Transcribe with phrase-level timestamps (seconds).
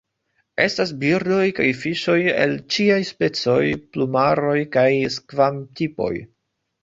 [0.63, 2.15] Estas birdoj kaj fiŝoj
[2.45, 3.61] el ĉiaj specoj,
[3.97, 6.11] plumaroj kaj skvam-tipoj.